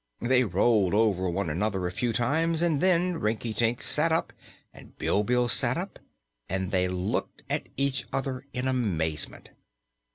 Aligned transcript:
They 0.21 0.43
rolled 0.43 0.95
over 0.95 1.29
one 1.29 1.47
another 1.47 1.85
a 1.85 1.91
few 1.91 2.11
times 2.11 2.63
and 2.63 2.81
then 2.81 3.17
Rinkitink 3.19 3.83
sat 3.83 4.11
up 4.11 4.33
and 4.73 4.97
Bilbil 4.97 5.47
sat 5.47 5.77
up 5.77 5.99
and 6.49 6.71
they 6.71 6.87
looked 6.87 7.43
at 7.51 7.69
each 7.77 8.05
other 8.11 8.47
in 8.51 8.67
amazement. 8.67 9.51